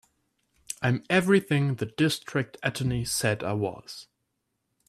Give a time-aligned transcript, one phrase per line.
[0.81, 4.07] I'm everything the District Attorney said I was.